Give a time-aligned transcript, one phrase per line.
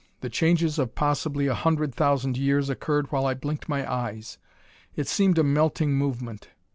[0.21, 4.39] The changes of possibly a hundred thousand years occurred while I blinked my eyes.
[4.95, 6.49] It seemed a melting movement.